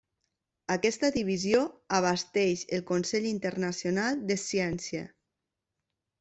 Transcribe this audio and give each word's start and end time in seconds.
Aquesta 0.75 1.11
divisió 1.17 1.59
abasteix 1.97 2.65
el 2.79 2.81
Consell 2.93 3.29
Internacional 3.33 4.19
de 4.33 4.39
Ciència. 4.47 5.07